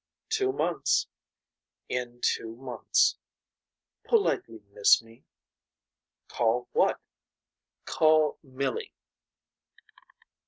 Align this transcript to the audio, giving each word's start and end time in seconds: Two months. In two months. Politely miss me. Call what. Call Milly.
Two 0.29 0.51
months. 0.51 1.05
In 1.87 2.21
two 2.23 2.55
months. 2.55 3.19
Politely 4.03 4.63
miss 4.73 4.99
me. 5.03 5.25
Call 6.27 6.67
what. 6.71 6.99
Call 7.85 8.39
Milly. 8.41 8.95